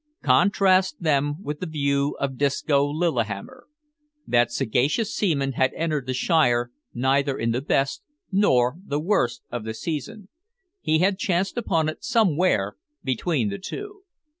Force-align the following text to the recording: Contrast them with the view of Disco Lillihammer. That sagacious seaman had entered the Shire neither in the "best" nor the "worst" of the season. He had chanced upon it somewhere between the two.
Contrast 0.23 0.99
them 0.99 1.35
with 1.43 1.59
the 1.59 1.67
view 1.67 2.17
of 2.19 2.35
Disco 2.35 2.91
Lillihammer. 2.91 3.67
That 4.25 4.51
sagacious 4.51 5.15
seaman 5.15 5.51
had 5.51 5.71
entered 5.75 6.07
the 6.07 6.15
Shire 6.15 6.71
neither 6.91 7.37
in 7.37 7.51
the 7.51 7.61
"best" 7.61 8.01
nor 8.31 8.77
the 8.83 8.99
"worst" 8.99 9.43
of 9.51 9.63
the 9.63 9.75
season. 9.75 10.29
He 10.81 10.97
had 10.97 11.19
chanced 11.19 11.55
upon 11.55 11.87
it 11.87 12.03
somewhere 12.03 12.77
between 13.03 13.49
the 13.51 13.59
two. 13.59 14.01